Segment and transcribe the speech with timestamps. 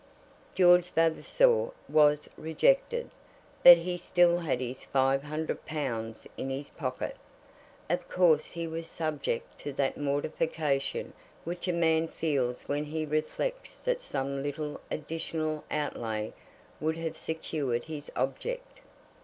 [0.55, 3.11] George Vavasor was rejected,
[3.63, 7.17] but he still had his five hundred pounds in his pocket.
[7.87, 13.77] Of course he was subject to that mortification which a man feels when he reflects
[13.77, 16.33] that some little additional outlay
[16.79, 18.79] would have secured his object.